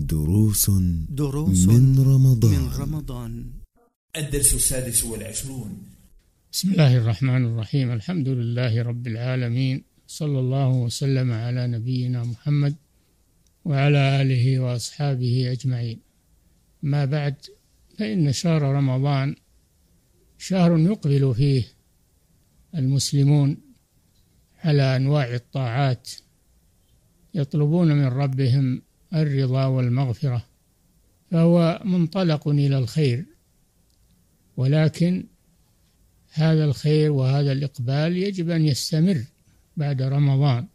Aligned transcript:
دروس 0.00 0.70
دروس 1.10 1.68
من 1.68 1.98
رمضان. 1.98 2.50
من 2.50 2.68
رمضان. 2.78 3.50
الدرس 4.16 4.54
السادس 4.54 5.04
والعشرون. 5.04 5.70
بسم 6.52 6.70
الله 6.70 6.96
الرحمن 6.96 7.44
الرحيم. 7.44 7.90
الحمد 7.90 8.28
لله 8.28 8.82
رب 8.82 9.06
العالمين. 9.06 9.84
صلى 10.06 10.38
الله 10.38 10.68
وسلم 10.68 11.32
على 11.32 11.66
نبينا 11.66 12.24
محمد 12.24 12.74
وعلى 13.64 14.22
آله 14.22 14.58
وأصحابه 14.58 15.52
أجمعين. 15.52 16.00
ما 16.82 17.04
بعد 17.04 17.34
فإن 17.98 18.32
شهر 18.32 18.62
رمضان 18.62 19.34
شهر 20.38 20.78
يقبل 20.78 21.34
فيه 21.34 21.64
المسلمون 22.74 23.56
على 24.64 24.96
أنواع 24.96 25.34
الطاعات 25.34 26.10
يطلبون 27.34 27.88
من 27.92 28.04
ربهم 28.04 28.82
الرضا 29.14 29.66
والمغفرة 29.66 30.44
فهو 31.30 31.80
منطلق 31.84 32.48
إلى 32.48 32.78
الخير. 32.78 33.24
ولكن 34.56 35.24
هذا 36.32 36.64
الخير 36.64 37.12
وهذا 37.12 37.52
الإقبال 37.52 38.16
يجب 38.16 38.50
أن 38.50 38.64
يستمر 38.66 39.24
بعد 39.76 40.02
رمضان 40.02 40.66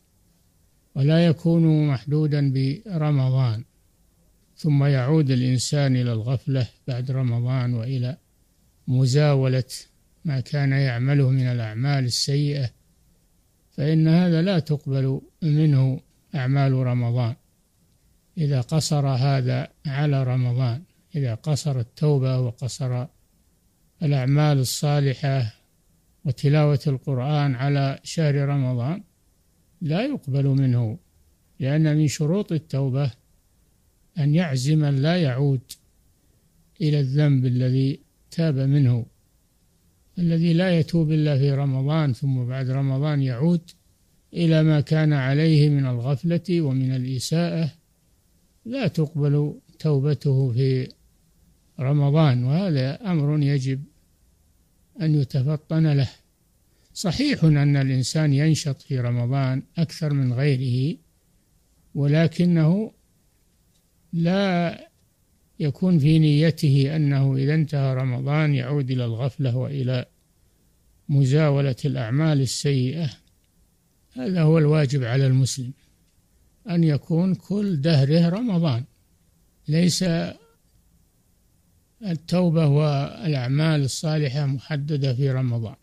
ولا 0.95 1.26
يكون 1.26 1.88
محدودا 1.88 2.53
برمضان. 2.53 3.63
ثم 4.57 4.84
يعود 4.84 5.31
الإنسان 5.31 5.95
إلى 5.95 6.13
الغفلة 6.13 6.67
بعد 6.88 7.12
رمضان 7.12 7.73
وإلى 7.73 8.17
مزاولة 8.88 9.63
ما 10.26 10.40
كان 10.40 10.71
يعمله 10.71 11.29
من 11.29 11.48
الأعمال 11.48 12.05
السيئة 12.05 12.70
فإن 13.71 14.07
هذا 14.07 14.41
لا 14.41 14.59
تقبل 14.59 15.21
منه 15.41 15.99
أعمال 16.35 16.73
رمضان. 16.73 17.35
إذا 18.38 18.62
قصر 18.62 19.07
هذا 19.07 19.67
على 19.85 20.23
رمضان 20.23 20.84
إذا 21.16 21.35
قصر 21.35 21.80
التوبة 21.80 22.39
وقصر 22.39 23.05
الأعمال 24.04 24.60
الصالحة 24.60 25.54
وتلاوة 26.26 26.79
القرآن 26.87 27.55
على 27.55 27.99
شهر 28.04 28.35
رمضان 28.35 29.04
لا 29.82 30.05
يقبل 30.05 30.45
منه 30.45 30.98
لأن 31.60 31.98
من 31.98 32.07
شروط 32.07 32.51
التوبة 32.51 33.12
أن 34.18 34.35
يعزم 34.35 34.85
لا 34.85 35.17
يعود 35.21 35.62
إلى 36.82 36.99
الذنب 36.99 37.45
الذي 37.45 37.99
تاب 38.32 38.55
منه. 38.60 39.05
الذي 40.17 40.54
لا 40.54 40.79
يتوب 40.79 41.12
إلا 41.12 41.38
في 41.38 41.51
رمضان 41.51 42.13
ثم 42.13 42.45
بعد 42.45 42.70
رمضان 42.70 43.21
يعود 43.21 43.71
إلى 44.34 44.63
ما 44.63 44.82
كان 44.82 45.13
عليه 45.13 45.70
من 45.70 45.85
الغفلة 45.85 46.62
ومن 46.62 46.95
الإساءة 46.95 47.71
لا 48.66 48.88
تقبل 48.88 49.60
توبته 49.80 50.52
في 50.52 50.90
رمضان 51.80 52.44
وهذا 52.44 53.12
أمر 53.12 53.44
يجب 53.44 53.84
أن 55.02 55.16
يتفطن 55.16 55.88
له. 55.88 56.10
صحيح 56.94 57.44
أن 57.44 57.76
الإنسان 57.77 58.34
ينشط 58.34 58.82
في 58.82 58.99
رمضان 58.99 59.63
أكثر 59.77 60.13
من 60.13 60.34
غيره 60.34 60.98
ولكنه 61.96 62.91
لا 64.13 64.88
يكون 65.59 66.00
في 66.00 66.19
نيته 66.19 66.96
أنه 66.96 67.35
إذا 67.35 67.53
انتهى 67.53 67.94
رمضان 67.94 68.56
يعود 68.56 68.91
إلى 68.91 69.06
الغفلة 69.06 69.57
وإلى 69.57 70.06
مزاولة 71.09 71.75
الأعمال 71.85 72.41
السيئة. 72.41 73.09
هذا 74.13 74.41
هو 74.41 74.57
الواجب 74.57 75.03
على 75.03 75.28
المسلم. 75.28 75.74
أن 76.69 76.84
يكون 76.84 77.35
كل 77.35 77.81
دهره 77.81 78.30
رمضان. 78.30 78.84
ليس 79.68 80.06
التوبة 82.06 82.68
والأعمال 82.68 83.81
الصالحة 83.84 84.46
محددة 84.46 85.13
في 85.13 85.31
رمضان. 85.31 85.75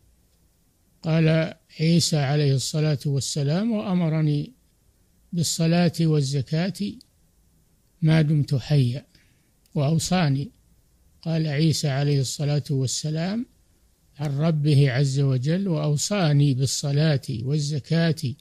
قال 1.02 1.54
عيسى 1.80 2.16
عليه 2.16 2.54
الصلاة 2.54 2.98
والسلام 3.06 3.72
وأمرني 3.72 4.52
بالصلاة 5.32 5.92
والزكاة 6.00 6.72
ما 8.02 8.22
دمت 8.22 8.54
حيا 8.54 9.06
وأوصاني. 9.74 10.50
قال 11.22 11.46
عيسى 11.46 11.88
عليه 11.88 12.20
الصلاة 12.20 12.64
والسلام 12.70 13.46
عن 14.18 14.38
ربه 14.38 14.92
عز 14.92 15.20
وجل 15.20 15.68
وأوصاني 15.68 16.54
بالصلاة 16.54 17.22
والزكاة 17.42 18.34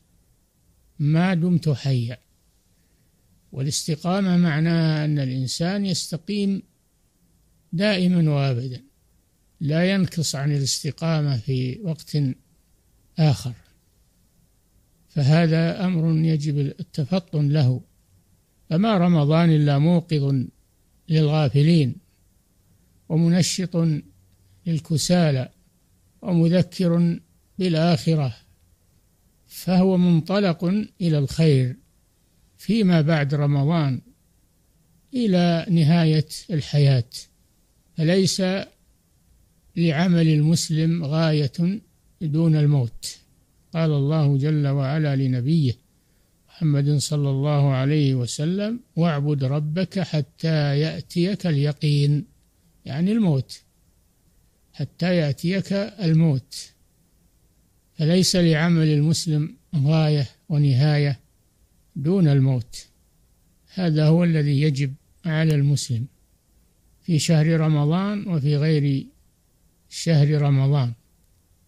ما 1.00 1.34
دمت 1.34 1.70
حيا. 1.70 2.18
والاستقامة 3.52 4.38
معناها 4.38 5.06
أن 5.06 5.20
الإنسان 5.20 5.86
يستقيم 5.86 6.64
دائما 7.74 8.32
وابدا 8.32 8.82
لا 9.60 9.92
ينكص 9.92 10.36
عن 10.36 10.52
الاستقامة 10.52 11.38
في 11.38 11.80
وقت 11.84 12.18
آخر. 13.20 13.54
فهذا 15.10 15.86
أمر 15.86 16.26
يجب 16.26 16.58
التفطن 16.58 17.50
له. 17.50 17.82
فما 18.70 18.98
رمضان 18.98 19.50
إلا 19.50 19.80
موقظ 19.80 20.46
للغافلين 21.10 21.96
ومنشط 23.10 23.88
للكسالى 24.66 25.50
ومذكر 26.22 27.20
بالآخرة 27.60 28.36
فهو 29.48 29.98
منطلق 29.98 30.64
إلى 31.02 31.18
الخير. 31.18 31.76
فيما 32.62 33.02
بعد 33.02 33.34
رمضان 33.34 34.02
إلى 35.14 35.66
نهاية 35.70 36.28
الحياة 36.50 37.10
فليس 37.98 38.42
لعمل 39.76 40.28
المسلم 40.28 41.04
غاية 41.04 41.82
دون 42.22 42.56
الموت. 42.56 43.18
قال 43.74 43.92
الله 43.92 44.38
جل 44.38 44.68
وعلا 44.68 45.16
لنبيه 45.16 45.74
محمد 46.50 46.98
صلى 46.98 47.30
الله 47.30 47.74
عليه 47.74 48.16
وسلم 48.16 48.80
واعبد 48.96 49.44
ربك 49.44 50.00
حتى 50.00 50.80
يأتيك 50.80 51.48
اليقين 51.48 52.26
يعني 52.86 53.12
الموت. 53.12 53.62
حتى 54.74 55.16
يأتيك 55.16 55.74
الموت. 55.74 56.72
فليس 57.94 58.36
لعمل 58.36 58.88
المسلم 58.88 59.56
غاية 59.76 60.28
ونهاية 60.50 61.20
دون 61.96 62.28
الموت. 62.28 62.88
هذا 63.74 64.06
هو 64.06 64.24
الذي 64.24 64.62
يجب 64.62 64.94
على 65.25 65.56
المسلم 65.56 66.07
في 67.02 67.19
شهر 67.19 67.59
رمضان 67.59 68.28
وفي 68.28 68.57
غير 68.57 69.07
شهر 69.90 70.41
رمضان. 70.41 70.94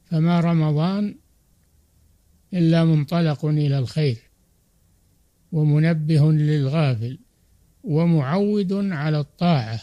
فما 0.05 0.39
رمضان 0.39 1.15
إلا 2.53 2.85
منطلق 2.85 3.45
إلى 3.45 3.79
الخير 3.79 4.17
ومنبه 5.51 6.31
للغافل 6.31 7.19
ومعود 7.83 8.73
على 8.73 9.19
الطاعة. 9.19 9.81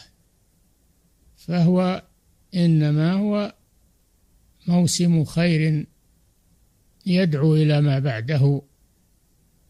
فهو 1.37 2.03
إنما 2.55 3.13
هو 3.13 3.55
موسم 4.67 5.23
خير 5.23 5.85
يدعو 7.05 7.55
إلى 7.55 7.81
ما 7.81 7.99
بعده. 7.99 8.61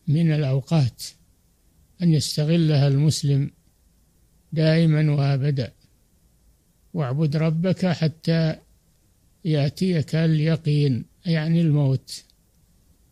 من 0.07 0.31
الأوقات 0.31 1.03
أن 2.01 2.13
يستغلها 2.13 2.87
المسلم 2.87 3.51
دائما 4.53 5.11
وابدا. 5.11 5.73
واعبد 6.93 7.35
ربك 7.35 7.85
حتى 7.85 8.55
يأتيك 9.45 10.15
اليقين 10.15 11.05
يعني 11.25 11.61
الموت. 11.61 12.23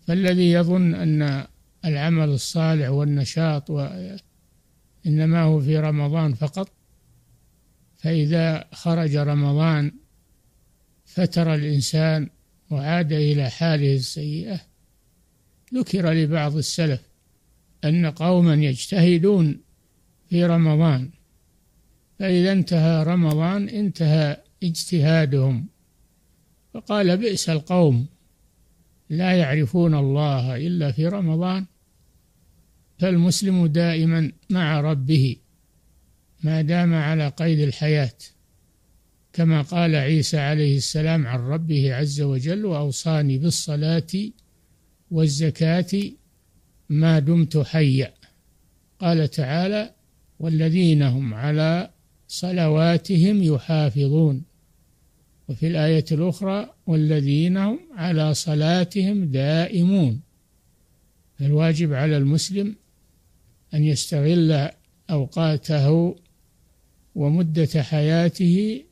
فالذي 0.07 0.51
يظن 0.51 0.95
أن 0.95 1.47
العمل 1.85 2.29
الصالح 2.29 2.89
والنشاط 2.89 3.71
إنما 5.06 5.41
هو 5.41 5.61
في 5.61 5.77
رمضان 5.77 6.33
فقط 6.33 6.71
فإذا 7.97 8.68
خرج 8.74 9.15
رمضان 9.15 9.91
فتر 11.06 11.53
الإنسان 11.56 12.30
وعاد 12.69 13.12
إلى 13.13 13.50
حاله 13.50 13.95
السيئة. 13.95 14.69
ذكر 15.74 16.12
لبعض 16.12 16.57
السلف 16.57 17.01
أن 17.86 18.06
قوما 18.06 18.54
يجتهدون 18.54 19.62
في 20.30 20.45
رمضان 20.45 21.10
فإذا 22.19 22.51
انتهى 22.51 23.04
رمضان 23.04 23.69
انتهى 23.69 24.38
اجتهادهم. 24.63 25.68
فقال 26.74 27.18
بئس 27.18 27.50
القوم 27.50 28.07
لا 29.10 29.31
يعرفون 29.31 29.95
الله 29.95 30.56
إلا 30.56 30.92
في 30.92 31.07
رمضان 31.07 31.66
فالمسلم 33.00 33.65
دائما 33.65 34.31
مع 34.50 34.81
ربه 34.81 35.38
ما 36.44 36.62
دام 36.62 36.94
على 36.94 37.27
قيد 37.27 37.60
الحياة. 37.60 38.18
كما 39.33 39.62
قال 39.62 39.95
عيسى 39.95 40.38
عليه 40.38 40.77
السلام 40.77 41.27
عن 41.27 41.39
ربه 41.39 41.95
عز 41.95 42.22
وجل 42.22 42.65
وأوصاني 42.65 43.38
بالصلاة 43.38 44.07
والزكاة 45.11 46.01
ما 46.89 47.19
دمت 47.19 47.57
حيا. 47.57 48.13
قال 49.00 49.27
تعالى 49.27 49.94
والذين 50.39 51.01
هم 51.03 51.33
على 51.33 51.89
صلواتهم 52.27 53.44
يحافظون. 53.44 54.44
وفي 55.50 55.67
الآية 55.67 56.06
الأخرى 56.11 56.73
والذين 56.88 57.57
هم 57.57 57.79
على 57.95 58.33
صلاتهم 58.33 59.25
دائمون. 59.25 60.21
الواجب 61.41 61.94
على 61.94 62.17
المسلم 62.17 62.75
أن 63.73 63.83
يستغل 63.83 64.69
أوقاته 65.09 66.15
ومدة 67.15 67.83
حياته 67.83 68.83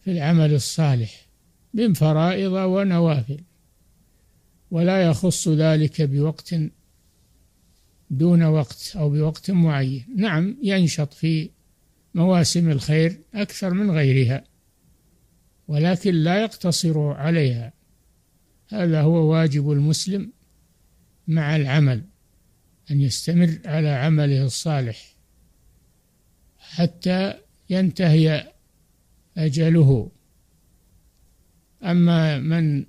في 0.00 0.10
العمل 0.10 0.54
الصالح 0.54 1.26
من 1.74 1.92
فرائض 1.92 2.52
ونوافل. 2.52 3.40
ولا 4.74 5.02
يخص 5.02 5.48
ذلك 5.48 6.02
بوقت 6.02 6.54
دون 8.10 8.42
وقت 8.42 8.92
أو 8.96 9.10
بوقت 9.10 9.50
معين. 9.50 10.04
نعم 10.16 10.56
ينشط 10.62 11.14
في 11.14 11.50
مواسم 12.14 12.70
الخير 12.70 13.20
أكثر 13.34 13.74
من 13.74 13.90
غيرها 13.90 14.44
ولكن 15.68 16.14
لا 16.14 16.42
يقتصر 16.42 16.98
عليها. 16.98 17.72
هذا 18.68 19.00
هو 19.00 19.32
واجب 19.32 19.70
المسلم 19.70 20.32
مع 21.28 21.56
العمل 21.56 22.04
أن 22.90 23.00
يستمر 23.00 23.58
على 23.64 23.88
عمله 23.88 24.44
الصالح 24.44 25.16
حتى 26.58 27.34
ينتهي 27.70 28.52
أجله. 29.36 30.10
أما 31.82 32.38
من 32.38 32.86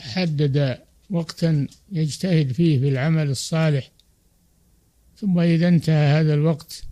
حدد 0.00 0.85
وقتا 1.10 1.66
يجتهد 1.92 2.52
فيه 2.52 2.78
في 2.78 2.88
العمل 2.88 3.30
الصالح 3.30 3.90
ثم 5.16 5.38
إذا 5.38 5.68
انتهى 5.68 6.20
هذا 6.20 6.34
الوقت 6.34 6.84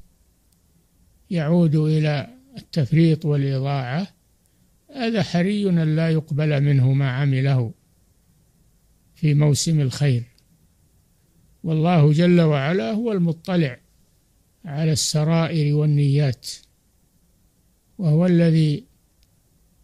يعود 1.30 1.74
إلى 1.76 2.28
التفريط 2.58 3.24
والإضاعة. 3.24 4.08
هذا 4.94 5.22
حري 5.22 5.68
أن 5.68 5.96
لا 5.96 6.10
يقبل 6.10 6.60
منه 6.60 6.92
ما 6.92 7.10
عمله 7.10 7.72
في 9.14 9.34
موسم 9.34 9.80
الخير. 9.80 10.22
والله 11.64 12.12
جل 12.12 12.40
وعلا 12.40 12.92
هو 12.92 13.12
المطلع 13.12 13.80
على 14.64 14.92
السرائر 14.92 15.74
والنيات 15.74 16.50
وهو 17.98 18.26
الذي 18.26 18.84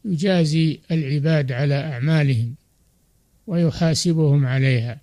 يجازي 0.04 0.80
العباد 0.90 1.52
على 1.52 1.74
أعمالهم. 1.74 2.54
ويحاسبهم 3.50 4.46
عليها. 4.46 5.00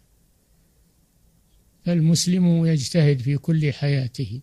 فالمسلم 1.85 2.65
يجتهد 2.65 3.19
في 3.19 3.37
كل 3.37 3.73
حياته 3.73 4.41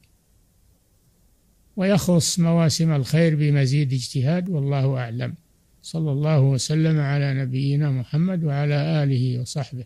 ويخص 1.77 2.39
مواسم 2.39 2.93
الخير 2.93 3.37
بمزيد 3.37 3.93
اجتهاد 3.93 4.49
والله 4.49 4.99
أعلم. 4.99 5.35
صلى 5.83 6.13
الله 6.13 6.41
وسلم 6.41 7.01
على 7.01 7.35
نبينا 7.35 7.91
محمد 7.91 8.45
وعلى 8.45 9.03
آله 9.03 9.41
وصحبه. 9.41 9.85